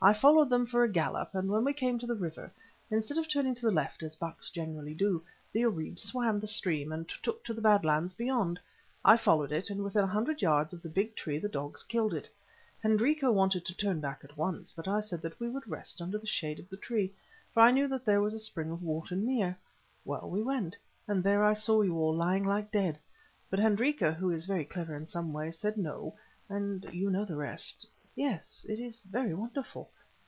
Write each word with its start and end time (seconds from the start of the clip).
I 0.00 0.12
followed 0.12 0.48
them 0.48 0.64
for 0.64 0.86
the 0.86 0.92
gallop, 0.92 1.30
and 1.34 1.48
when 1.50 1.64
we 1.64 1.72
came 1.72 1.98
to 1.98 2.06
the 2.06 2.14
river, 2.14 2.52
instead 2.88 3.18
of 3.18 3.26
turning 3.26 3.52
to 3.56 3.62
the 3.62 3.72
left 3.72 4.04
as 4.04 4.14
bucks 4.14 4.48
generally 4.48 4.94
do, 4.94 5.24
the 5.52 5.62
oribé 5.62 5.98
swam 5.98 6.38
the 6.38 6.46
stream 6.46 6.92
and 6.92 7.08
took 7.08 7.42
to 7.42 7.52
the 7.52 7.60
Bad 7.60 7.84
Lands 7.84 8.14
beyond. 8.14 8.60
I 9.04 9.16
followed 9.16 9.50
it, 9.50 9.70
and 9.70 9.82
within 9.82 10.04
a 10.04 10.06
hundred 10.06 10.40
yards 10.40 10.72
of 10.72 10.82
the 10.82 10.88
big 10.88 11.16
tree 11.16 11.40
the 11.40 11.48
dogs 11.48 11.82
killed 11.82 12.14
it. 12.14 12.30
Hendrika 12.80 13.32
wanted 13.32 13.64
to 13.64 13.74
turn 13.76 13.98
back 13.98 14.20
at 14.22 14.36
once, 14.38 14.72
but 14.72 14.86
I 14.86 15.00
said 15.00 15.20
that 15.22 15.40
we 15.40 15.48
would 15.48 15.68
rest 15.68 16.00
under 16.00 16.16
the 16.16 16.28
shade 16.28 16.60
of 16.60 16.68
the 16.68 16.76
tree, 16.76 17.12
for 17.52 17.58
I 17.58 17.72
knew 17.72 17.88
that 17.88 18.04
there 18.04 18.20
was 18.20 18.34
a 18.34 18.38
spring 18.38 18.70
of 18.70 18.80
water 18.84 19.16
near. 19.16 19.58
Well, 20.04 20.30
we 20.30 20.44
went; 20.44 20.76
and 21.08 21.24
there 21.24 21.42
I 21.42 21.54
saw 21.54 21.82
you 21.82 21.98
all 21.98 22.14
lying 22.14 22.44
like 22.44 22.70
dead; 22.70 23.00
but 23.50 23.58
Hendrika, 23.58 24.12
who 24.12 24.30
is 24.30 24.46
very 24.46 24.64
clever 24.64 24.94
in 24.94 25.08
some 25.08 25.32
ways, 25.32 25.58
said 25.58 25.76
no—and 25.76 26.84
you 26.92 27.10
know 27.10 27.24
the 27.24 27.34
rest. 27.34 27.84
Yes, 28.14 28.66
it 28.68 28.80
is 28.80 28.98
very 29.02 29.32
wonderful." 29.32 29.92